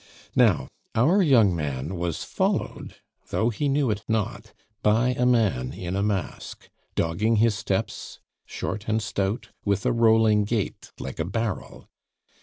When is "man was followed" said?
1.55-2.95